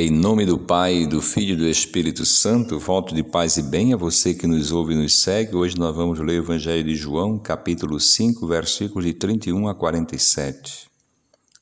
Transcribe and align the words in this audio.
Em 0.00 0.10
nome 0.12 0.46
do 0.46 0.56
Pai, 0.56 1.08
do 1.08 1.20
Filho 1.20 1.54
e 1.54 1.56
do 1.56 1.66
Espírito 1.66 2.24
Santo, 2.24 2.78
voto 2.78 3.12
de 3.12 3.24
paz 3.24 3.56
e 3.56 3.62
bem 3.64 3.92
a 3.92 3.96
você 3.96 4.32
que 4.32 4.46
nos 4.46 4.70
ouve 4.70 4.94
e 4.94 4.96
nos 4.96 5.20
segue. 5.20 5.56
Hoje 5.56 5.76
nós 5.76 5.92
vamos 5.92 6.20
ler 6.20 6.38
o 6.38 6.44
Evangelho 6.44 6.84
de 6.84 6.94
João, 6.94 7.36
capítulo 7.36 7.98
5, 7.98 8.46
versículos 8.46 9.04
de 9.04 9.12
31 9.12 9.66
a 9.66 9.74
47. 9.74 10.88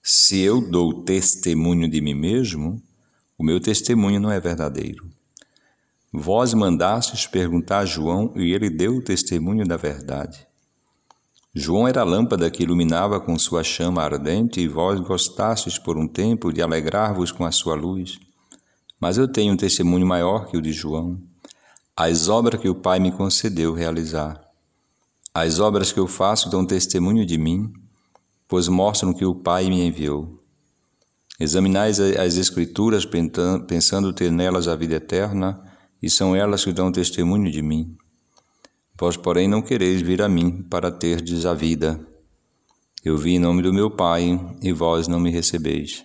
Se 0.03 0.39
eu 0.41 0.61
dou 0.61 1.03
testemunho 1.03 1.89
de 1.89 1.99
mim 2.03 2.13
mesmo, 2.13 2.83
o 3.39 3.43
meu 3.43 3.59
testemunho 3.59 4.21
não 4.21 4.31
é 4.31 4.39
verdadeiro. 4.39 5.09
Vós 6.13 6.53
mandastes 6.53 7.27
perguntar 7.27 7.79
a 7.79 7.87
João 7.87 8.35
e 8.37 8.53
ele 8.53 8.69
deu 8.69 8.97
o 8.97 9.03
testemunho 9.03 9.67
da 9.67 9.79
verdade. 9.79 10.47
João 11.59 11.89
era 11.89 12.03
a 12.03 12.05
lâmpada 12.05 12.51
que 12.51 12.63
iluminava 12.63 13.19
com 13.19 13.39
sua 13.39 13.65
chama 13.65 14.03
ardente, 14.03 14.61
e 14.61 14.69
vós 14.69 15.01
gostastes 15.01 15.79
por 15.79 15.97
um 15.97 16.07
tempo 16.07 16.53
de 16.53 16.61
alegrar-vos 16.61 17.33
com 17.33 17.47
a 17.47 17.51
sua 17.51 17.75
luz. 17.75 18.19
Mas 19.01 19.17
eu 19.17 19.27
tenho 19.27 19.55
um 19.55 19.57
testemunho 19.57 20.07
maior 20.07 20.49
que 20.49 20.59
o 20.59 20.61
de 20.61 20.71
João, 20.71 21.19
as 21.97 22.29
obras 22.29 22.61
que 22.61 22.69
o 22.69 22.75
Pai 22.75 23.01
me 23.01 23.11
concedeu 23.11 23.73
realizar. 23.73 24.39
As 25.33 25.59
obras 25.59 25.91
que 25.91 25.99
eu 25.99 26.07
faço 26.07 26.51
dão 26.51 26.67
testemunho 26.67 27.25
de 27.25 27.39
mim, 27.39 27.73
pois 28.47 28.69
mostram 28.69 29.15
que 29.15 29.25
o 29.25 29.35
Pai 29.35 29.71
me 29.71 29.81
enviou. 29.81 30.45
Examinais 31.41 31.99
as 31.99 32.37
Escrituras 32.37 33.07
pensando 33.67 34.13
ter 34.13 34.31
nelas 34.31 34.69
a 34.69 34.77
vida 34.77 34.97
eterna, 34.97 35.59
e 36.03 36.11
são 36.11 36.37
elas 36.37 36.63
que 36.63 36.73
dão 36.75 36.93
testemunho 36.93 37.51
de 37.51 37.63
mim. 37.63 37.97
Vós, 38.99 39.15
porém, 39.15 39.47
não 39.47 39.61
quereis 39.61 40.01
vir 40.01 40.23
a 40.23 40.29
mim 40.29 40.63
para 40.63 40.91
terdes 40.91 41.45
a 41.45 41.53
vida. 41.53 42.01
Eu 43.05 43.19
vim 43.19 43.35
em 43.35 43.39
nome 43.39 43.63
do 43.63 43.73
meu 43.73 43.91
Pai, 43.91 44.41
e 44.63 44.73
vós 44.73 45.07
não 45.07 45.21
me 45.21 45.31
recebeis. 45.31 46.03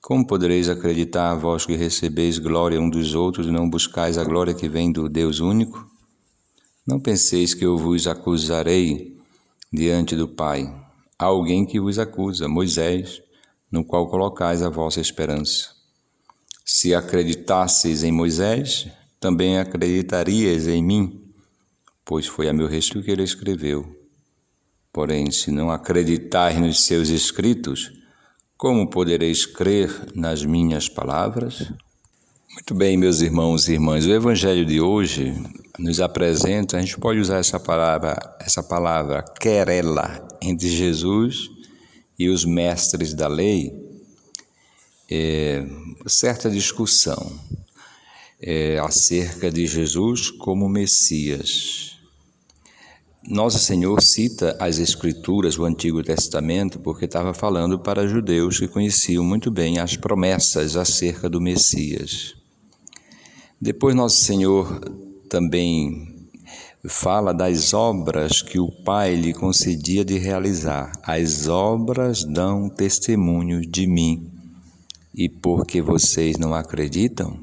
Como 0.00 0.26
podereis 0.26 0.70
acreditar, 0.70 1.34
vós 1.34 1.66
que 1.66 1.76
recebeis 1.76 2.38
glória 2.38 2.80
um 2.80 2.88
dos 2.88 3.14
outros 3.14 3.46
e 3.46 3.50
não 3.50 3.68
buscais 3.68 4.16
a 4.16 4.24
glória 4.24 4.54
que 4.54 4.70
vem 4.70 4.90
do 4.90 5.06
Deus 5.06 5.38
único? 5.38 5.86
Não 6.86 6.98
penseis 6.98 7.52
que 7.52 7.66
eu 7.66 7.76
vos 7.76 8.06
acusarei 8.06 9.18
diante 9.70 10.16
do 10.16 10.26
Pai. 10.26 10.64
Há 11.18 11.26
alguém 11.26 11.66
que 11.66 11.78
vos 11.78 11.98
acusa, 11.98 12.48
Moisés, 12.48 13.20
no 13.70 13.84
qual 13.84 14.08
colocais 14.08 14.62
a 14.62 14.70
vossa 14.70 14.98
esperança. 14.98 15.68
Se 16.64 16.94
acreditasseis 16.94 18.02
em 18.02 18.10
Moisés, 18.10 18.88
também 19.20 19.58
acreditarias 19.58 20.66
em 20.66 20.82
mim 20.82 21.27
pois 22.08 22.26
foi 22.26 22.48
a 22.48 22.54
meu 22.54 22.66
respeito 22.66 23.04
que 23.04 23.10
ele 23.10 23.22
escreveu. 23.22 23.86
Porém, 24.90 25.30
se 25.30 25.50
não 25.50 25.70
acreditais 25.70 26.58
nos 26.58 26.86
seus 26.86 27.10
escritos, 27.10 27.92
como 28.56 28.88
podereis 28.88 29.44
crer 29.44 29.90
nas 30.14 30.42
minhas 30.42 30.88
palavras? 30.88 31.70
Muito 32.54 32.74
bem, 32.74 32.96
meus 32.96 33.20
irmãos 33.20 33.68
e 33.68 33.74
irmãs, 33.74 34.06
o 34.06 34.10
evangelho 34.10 34.64
de 34.64 34.80
hoje 34.80 35.34
nos 35.78 36.00
apresenta, 36.00 36.78
a 36.78 36.80
gente 36.80 36.98
pode 36.98 37.20
usar 37.20 37.40
essa 37.40 37.60
palavra, 37.60 38.16
essa 38.40 38.62
palavra 38.62 39.22
querela 39.38 40.26
entre 40.40 40.66
Jesus 40.66 41.50
e 42.18 42.30
os 42.30 42.46
mestres 42.46 43.12
da 43.12 43.28
lei, 43.28 43.70
é, 45.10 45.62
certa 46.06 46.50
discussão 46.50 47.38
é, 48.40 48.78
acerca 48.78 49.50
de 49.50 49.66
Jesus 49.66 50.30
como 50.30 50.70
Messias. 50.70 51.87
Nosso 53.30 53.58
Senhor 53.58 54.00
cita 54.02 54.56
as 54.58 54.78
Escrituras, 54.78 55.58
o 55.58 55.64
Antigo 55.66 56.02
Testamento, 56.02 56.80
porque 56.80 57.04
estava 57.04 57.34
falando 57.34 57.78
para 57.78 58.08
judeus 58.08 58.58
que 58.58 58.66
conheciam 58.66 59.22
muito 59.22 59.50
bem 59.50 59.78
as 59.78 59.98
promessas 59.98 60.76
acerca 60.76 61.28
do 61.28 61.38
Messias. 61.38 62.34
Depois, 63.60 63.94
Nosso 63.94 64.16
Senhor 64.24 64.80
também 65.28 66.26
fala 66.86 67.34
das 67.34 67.74
obras 67.74 68.40
que 68.40 68.58
o 68.58 68.72
Pai 68.82 69.14
lhe 69.14 69.34
concedia 69.34 70.02
de 70.02 70.16
realizar. 70.16 70.90
As 71.02 71.48
obras 71.48 72.24
dão 72.24 72.70
testemunho 72.70 73.60
de 73.60 73.86
mim. 73.86 74.26
E 75.14 75.28
porque 75.28 75.82
vocês 75.82 76.38
não 76.38 76.54
acreditam? 76.54 77.38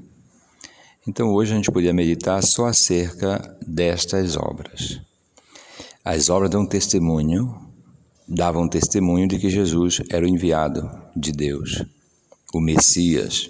Então, 1.08 1.32
hoje 1.32 1.54
a 1.54 1.56
gente 1.58 1.72
podia 1.72 1.94
meditar 1.94 2.42
só 2.42 2.66
acerca 2.66 3.56
destas 3.68 4.36
obras. 4.36 5.00
As 6.06 6.30
obras 6.30 6.52
dão 6.52 6.68
testemunho, 6.68 7.52
davam 8.28 8.70
testemunho 8.70 9.28
de 9.28 9.40
que 9.40 9.50
Jesus 9.50 10.04
era 10.12 10.24
o 10.24 10.30
enviado 10.30 10.88
de 11.16 11.32
Deus, 11.32 11.84
o 12.54 12.62
Messias. 12.62 13.50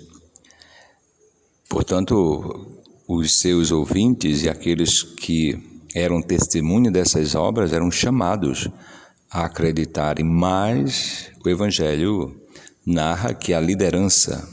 Portanto, 1.68 2.80
os 3.10 3.40
seus 3.40 3.74
ouvintes 3.74 4.44
e 4.44 4.48
aqueles 4.48 5.04
que 5.04 5.62
eram 5.94 6.22
testemunho 6.22 6.90
dessas 6.90 7.36
obras 7.36 7.74
eram 7.74 7.92
chamados 7.92 8.70
a 9.30 9.44
acreditarem, 9.44 10.24
mas 10.26 11.30
o 11.44 11.50
Evangelho 11.50 12.40
narra 12.86 13.34
que 13.34 13.54
a 13.54 13.60
liderança 13.60 14.48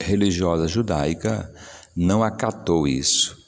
religiosa 0.00 0.68
judaica 0.68 1.52
não 1.96 2.22
acatou 2.22 2.86
isso 2.86 3.39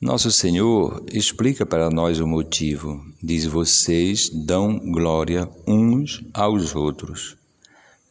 nosso 0.00 0.30
Senhor 0.30 1.02
explica 1.10 1.64
para 1.64 1.88
nós 1.88 2.20
o 2.20 2.26
motivo. 2.26 3.02
Diz: 3.22 3.46
Vocês 3.46 4.28
dão 4.28 4.78
glória 4.78 5.48
uns 5.66 6.22
aos 6.34 6.74
outros. 6.74 7.36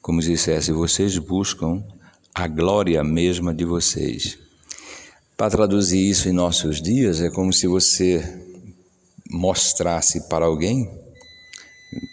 Como 0.02 0.22
se 0.22 0.32
dissesse, 0.32 0.72
vocês 0.72 1.18
buscam 1.18 1.84
a 2.34 2.48
glória 2.48 3.04
mesma 3.04 3.54
de 3.54 3.66
vocês. 3.66 4.38
Para 5.38 5.52
traduzir 5.52 6.10
isso 6.10 6.28
em 6.28 6.32
nossos 6.32 6.82
dias, 6.82 7.22
é 7.22 7.30
como 7.30 7.54
se 7.54 7.68
você 7.68 8.42
mostrasse 9.30 10.28
para 10.28 10.46
alguém, 10.46 10.90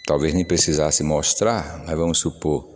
talvez 0.06 0.34
nem 0.34 0.44
precisasse 0.44 1.02
mostrar, 1.02 1.82
mas 1.86 1.96
vamos 1.96 2.18
supor, 2.18 2.68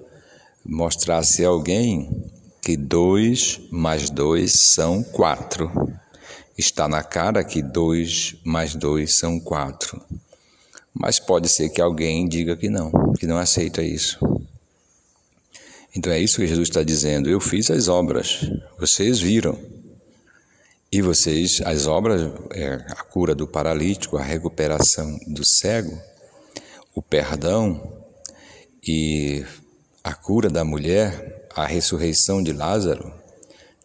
mostrasse 0.64 1.44
a 1.44 1.48
alguém 1.48 2.30
que 2.62 2.76
dois 2.76 3.60
mais 3.70 4.08
dois 4.08 4.52
são 4.54 5.02
quatro. 5.02 5.70
Está 6.56 6.88
na 6.88 7.02
cara 7.02 7.44
que 7.44 7.60
dois 7.60 8.36
mais 8.42 8.74
dois 8.74 9.18
são 9.18 9.38
quatro. 9.38 10.02
Mas 10.92 11.18
pode 11.20 11.48
ser 11.48 11.68
que 11.68 11.80
alguém 11.80 12.26
diga 12.26 12.56
que 12.56 12.70
não, 12.70 12.90
que 13.12 13.26
não 13.26 13.36
aceita 13.36 13.82
isso. 13.82 14.18
Então 15.94 16.12
é 16.12 16.18
isso 16.18 16.36
que 16.36 16.46
Jesus 16.46 16.68
está 16.68 16.82
dizendo. 16.82 17.28
Eu 17.28 17.40
fiz 17.40 17.70
as 17.70 17.88
obras, 17.88 18.50
vocês 18.78 19.20
viram. 19.20 19.58
E 20.90 21.02
vocês, 21.02 21.60
as 21.64 21.86
obras, 21.86 22.22
é 22.52 22.74
a 22.88 23.02
cura 23.02 23.34
do 23.34 23.46
paralítico, 23.46 24.16
a 24.16 24.22
recuperação 24.22 25.18
do 25.26 25.44
cego, 25.44 26.00
o 26.94 27.02
perdão 27.02 27.92
e 28.86 29.44
a 30.02 30.14
cura 30.14 30.48
da 30.48 30.64
mulher, 30.64 31.48
a 31.54 31.66
ressurreição 31.66 32.42
de 32.42 32.52
Lázaro, 32.52 33.12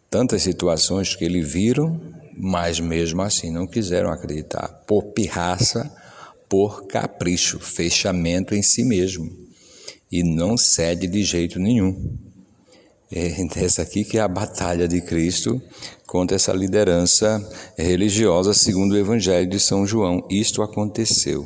tantas 0.08 0.42
situações 0.42 1.16
que 1.16 1.24
ele 1.24 1.42
viram 1.42 2.00
mas 2.36 2.80
mesmo 2.80 3.22
assim 3.22 3.50
não 3.50 3.66
quiseram 3.66 4.10
acreditar, 4.10 4.68
por 4.86 5.12
pirraça, 5.12 5.90
por 6.48 6.86
capricho, 6.86 7.58
fechamento 7.58 8.54
em 8.54 8.62
si 8.62 8.84
mesmo, 8.84 9.30
e 10.10 10.22
não 10.22 10.56
cede 10.56 11.06
de 11.06 11.22
jeito 11.22 11.58
nenhum. 11.58 12.18
É 13.14 13.30
essa 13.56 13.82
aqui 13.82 14.04
que 14.04 14.16
é 14.16 14.22
a 14.22 14.28
batalha 14.28 14.88
de 14.88 15.02
Cristo 15.02 15.60
contra 16.06 16.36
essa 16.36 16.52
liderança 16.52 17.46
religiosa, 17.76 18.54
segundo 18.54 18.92
o 18.92 18.98
Evangelho 18.98 19.48
de 19.48 19.60
São 19.60 19.86
João. 19.86 20.26
Isto 20.30 20.62
aconteceu. 20.62 21.44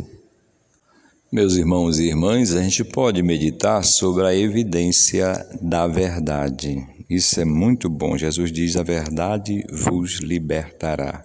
Meus 1.31 1.57
irmãos 1.57 1.99
e 1.99 2.05
irmãs, 2.05 2.55
a 2.55 2.63
gente 2.63 2.85
pode 2.85 3.21
meditar 3.21 3.85
sobre 3.85 4.25
a 4.27 4.35
evidência 4.35 5.45
da 5.61 5.89
verdade. 5.89 6.87
Isso 7.09 7.41
é 7.41 7.45
muito 7.45 7.89
bom. 7.89 8.19
Jesus 8.19 8.51
diz: 8.51 8.77
a 8.77 8.83
verdade 8.83 9.65
vos 9.71 10.19
libertará. 10.21 11.25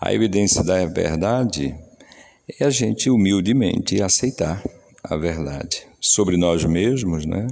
A 0.00 0.12
evidência 0.12 0.62
da 0.62 0.84
verdade 0.86 1.74
é 2.60 2.64
a 2.64 2.70
gente 2.70 3.10
humildemente 3.10 4.02
aceitar 4.02 4.62
a 5.02 5.16
verdade 5.16 5.86
sobre 6.00 6.36
nós 6.36 6.64
mesmos, 6.64 7.26
né? 7.26 7.48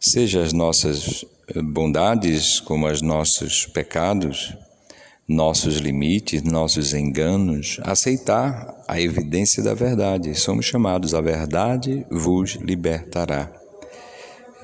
Seja 0.00 0.42
as 0.42 0.52
nossas 0.52 1.24
bondades 1.64 2.60
como 2.60 2.86
os 2.86 3.02
nossos 3.02 3.66
pecados, 3.66 4.54
nossos 5.26 5.76
limites, 5.76 6.42
nossos 6.42 6.92
enganos, 6.92 7.78
aceitar 7.82 8.82
a 8.86 9.00
evidência 9.00 9.62
da 9.62 9.74
verdade. 9.74 10.34
Somos 10.34 10.66
chamados 10.66 11.14
a 11.14 11.20
verdade 11.20 12.06
vos 12.10 12.56
libertará. 12.56 13.63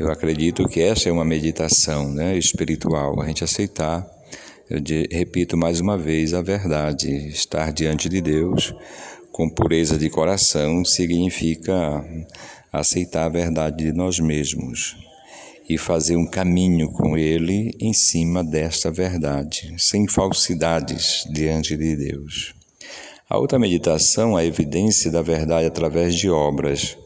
Eu 0.01 0.11
acredito 0.11 0.67
que 0.67 0.81
essa 0.81 1.11
é 1.11 1.13
uma 1.13 1.27
meditação 1.27 2.11
né, 2.11 2.35
espiritual, 2.39 3.21
a 3.21 3.27
gente 3.27 3.45
aceitar, 3.45 4.03
eu 4.71 4.81
repito 5.13 5.59
mais 5.59 5.79
uma 5.79 5.99
vez, 5.99 6.33
a 6.33 6.41
verdade. 6.41 7.29
Estar 7.29 7.71
diante 7.71 8.09
de 8.09 8.19
Deus 8.23 8.75
com 9.31 9.51
pureza 9.51 9.99
de 9.99 10.09
coração 10.09 10.87
significa 10.87 12.03
aceitar 12.73 13.27
a 13.27 13.29
verdade 13.29 13.85
de 13.85 13.93
nós 13.93 14.19
mesmos. 14.19 14.97
e 15.69 15.77
fazer 15.77 16.17
um 16.17 16.27
caminho 16.27 16.91
com 16.91 17.17
Ele 17.17 17.71
em 17.79 17.93
cima 17.93 18.43
desta 18.43 18.91
verdade, 18.91 19.75
sem 19.79 20.09
falsidades 20.09 21.25
diante 21.31 21.77
de 21.77 21.95
Deus. 21.95 22.55
A 23.29 23.39
outra 23.39 23.59
meditação, 23.59 24.35
a 24.35 24.45
evidência 24.45 25.11
da 25.13 25.21
verdade 25.21 25.67
através 25.67 26.15
de 26.17 26.31
obras. 26.31 26.97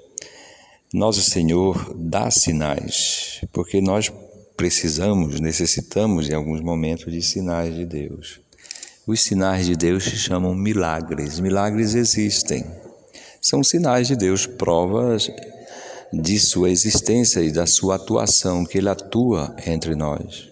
Nosso 0.95 1.23
Senhor 1.23 1.93
dá 1.99 2.31
sinais, 2.31 3.41
porque 3.53 3.81
nós 3.81 4.13
precisamos, 4.57 5.41
necessitamos 5.41 6.31
em 6.31 6.35
alguns 6.35 6.61
momentos 6.61 7.13
de 7.13 7.21
sinais 7.21 7.75
de 7.75 7.85
Deus. 7.85 8.41
Os 9.05 9.21
sinais 9.21 9.67
de 9.67 9.75
Deus 9.75 10.05
se 10.05 10.17
chamam 10.17 10.55
milagres. 10.55 11.41
Milagres 11.41 11.97
existem. 11.97 12.65
São 13.41 13.65
sinais 13.65 14.07
de 14.07 14.15
Deus, 14.15 14.47
provas 14.47 15.29
de 16.13 16.39
sua 16.39 16.71
existência 16.71 17.41
e 17.41 17.51
da 17.51 17.67
sua 17.67 17.97
atuação, 17.97 18.65
que 18.65 18.79
ele 18.79 18.89
atua 18.89 19.53
entre 19.67 19.97
nós. 19.97 20.49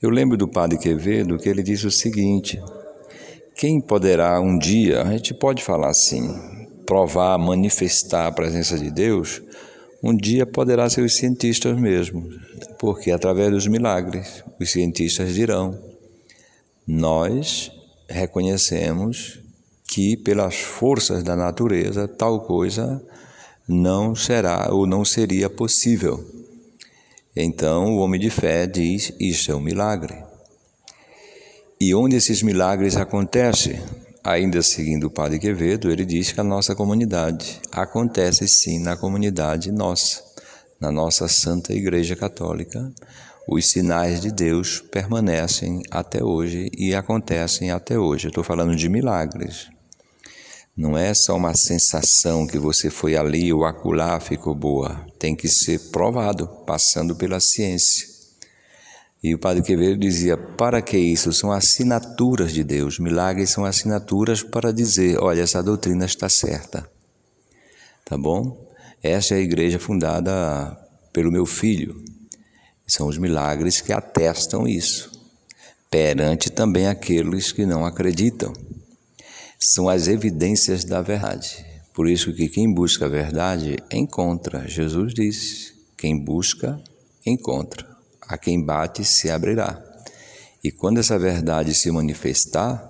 Eu 0.00 0.08
lembro 0.08 0.38
do 0.38 0.48
padre 0.48 0.78
Quevedo 0.78 1.36
que 1.36 1.50
ele 1.50 1.62
disse 1.62 1.86
o 1.86 1.90
seguinte: 1.90 2.58
quem 3.54 3.78
poderá 3.78 4.40
um 4.40 4.56
dia, 4.56 5.02
a 5.02 5.12
gente 5.12 5.34
pode 5.34 5.62
falar 5.62 5.90
assim, 5.90 6.65
provar, 6.86 7.36
manifestar 7.36 8.28
a 8.28 8.32
presença 8.32 8.78
de 8.78 8.90
Deus, 8.90 9.42
um 10.02 10.16
dia 10.16 10.46
poderá 10.46 10.88
ser 10.88 11.02
os 11.02 11.16
cientistas 11.16 11.76
mesmo, 11.78 12.30
porque 12.78 13.10
através 13.10 13.50
dos 13.50 13.66
milagres 13.66 14.44
os 14.60 14.70
cientistas 14.70 15.34
dirão: 15.34 15.76
nós 16.86 17.72
reconhecemos 18.08 19.40
que 19.88 20.16
pelas 20.16 20.56
forças 20.56 21.22
da 21.22 21.34
natureza 21.34 22.06
tal 22.06 22.40
coisa 22.42 23.02
não 23.66 24.14
será 24.14 24.68
ou 24.70 24.86
não 24.86 25.04
seria 25.04 25.50
possível. 25.50 26.24
Então 27.34 27.96
o 27.96 27.98
homem 27.98 28.20
de 28.20 28.30
fé 28.30 28.66
diz: 28.66 29.12
Isto 29.18 29.52
é 29.52 29.56
um 29.56 29.60
milagre. 29.60 30.14
E 31.80 31.94
onde 31.94 32.16
esses 32.16 32.42
milagres 32.42 32.96
acontecem? 32.96 33.78
Ainda 34.26 34.60
seguindo 34.60 35.04
o 35.04 35.10
Padre 35.10 35.38
Quevedo, 35.38 35.88
ele 35.88 36.04
diz 36.04 36.32
que 36.32 36.40
a 36.40 36.42
nossa 36.42 36.74
comunidade 36.74 37.60
acontece 37.70 38.48
sim 38.48 38.80
na 38.80 38.96
comunidade 38.96 39.70
nossa, 39.70 40.20
na 40.80 40.90
nossa 40.90 41.28
Santa 41.28 41.72
Igreja 41.72 42.16
Católica. 42.16 42.92
Os 43.48 43.70
sinais 43.70 44.20
de 44.20 44.32
Deus 44.32 44.80
permanecem 44.80 45.80
até 45.92 46.24
hoje 46.24 46.68
e 46.76 46.92
acontecem 46.92 47.70
até 47.70 47.96
hoje. 47.96 48.26
Estou 48.26 48.42
falando 48.42 48.74
de 48.74 48.88
milagres. 48.88 49.68
Não 50.76 50.98
é 50.98 51.14
só 51.14 51.36
uma 51.36 51.54
sensação 51.54 52.48
que 52.48 52.58
você 52.58 52.90
foi 52.90 53.14
ali 53.14 53.52
ou 53.52 53.64
acolá 53.64 54.18
ficou 54.18 54.56
boa. 54.56 55.06
Tem 55.20 55.36
que 55.36 55.46
ser 55.46 55.78
provado, 55.92 56.48
passando 56.66 57.14
pela 57.14 57.38
ciência. 57.38 58.15
E 59.26 59.34
o 59.34 59.38
Padre 59.40 59.60
Quevedo 59.60 59.98
dizia: 59.98 60.36
para 60.36 60.80
que 60.80 60.96
isso? 60.96 61.32
São 61.32 61.50
assinaturas 61.50 62.52
de 62.52 62.62
Deus. 62.62 63.00
Milagres 63.00 63.50
são 63.50 63.64
assinaturas 63.64 64.40
para 64.40 64.72
dizer: 64.72 65.18
olha, 65.18 65.42
essa 65.42 65.60
doutrina 65.60 66.04
está 66.04 66.28
certa. 66.28 66.88
Tá 68.04 68.16
bom? 68.16 68.70
Essa 69.02 69.34
é 69.34 69.38
a 69.38 69.40
igreja 69.40 69.80
fundada 69.80 70.78
pelo 71.12 71.32
meu 71.32 71.44
filho. 71.44 72.04
São 72.86 73.08
os 73.08 73.18
milagres 73.18 73.80
que 73.80 73.92
atestam 73.92 74.68
isso, 74.68 75.10
perante 75.90 76.48
também 76.48 76.86
aqueles 76.86 77.50
que 77.50 77.66
não 77.66 77.84
acreditam 77.84 78.52
são 79.58 79.88
as 79.88 80.06
evidências 80.06 80.84
da 80.84 81.02
verdade. 81.02 81.66
Por 81.92 82.08
isso 82.08 82.32
que 82.32 82.48
quem 82.48 82.72
busca 82.72 83.06
a 83.06 83.08
verdade 83.08 83.76
encontra. 83.90 84.68
Jesus 84.68 85.12
disse: 85.12 85.74
quem 85.96 86.16
busca, 86.16 86.80
encontra. 87.26 87.95
A 88.28 88.36
quem 88.36 88.64
bate, 88.64 89.04
se 89.04 89.30
abrirá. 89.30 89.82
E 90.62 90.70
quando 90.70 90.98
essa 90.98 91.18
verdade 91.18 91.74
se 91.74 91.90
manifestar, 91.90 92.84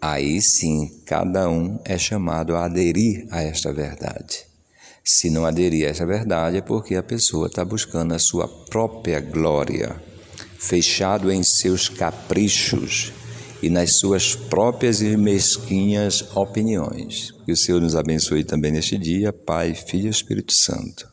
aí 0.00 0.40
sim 0.40 1.02
cada 1.04 1.48
um 1.48 1.78
é 1.84 1.98
chamado 1.98 2.54
a 2.54 2.64
aderir 2.64 3.26
a 3.30 3.42
esta 3.42 3.72
verdade. 3.72 4.46
Se 5.02 5.30
não 5.30 5.44
aderir 5.44 5.86
a 5.86 5.90
essa 5.90 6.06
verdade, 6.06 6.58
é 6.58 6.60
porque 6.60 6.94
a 6.94 7.02
pessoa 7.02 7.46
está 7.46 7.64
buscando 7.64 8.14
a 8.14 8.18
sua 8.18 8.46
própria 8.46 9.18
glória, 9.20 10.00
fechado 10.58 11.32
em 11.32 11.42
seus 11.42 11.88
caprichos 11.88 13.12
e 13.62 13.68
nas 13.68 13.96
suas 13.96 14.34
próprias 14.34 15.00
e 15.02 15.16
mesquinhas 15.16 16.24
opiniões. 16.36 17.32
Que 17.44 17.52
o 17.52 17.56
Senhor 17.56 17.80
nos 17.80 17.96
abençoe 17.96 18.44
também 18.44 18.72
neste 18.72 18.96
dia, 18.96 19.32
Pai, 19.32 19.74
Filho 19.74 20.06
e 20.06 20.10
Espírito 20.10 20.52
Santo. 20.52 21.08